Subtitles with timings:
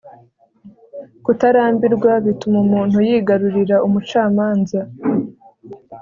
[1.23, 4.79] kutarambirwa bituma umuntu yigarurira umucamanza